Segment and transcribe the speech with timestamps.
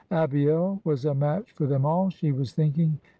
[0.09, 2.97] Abiel was a match for them all, she was thinking.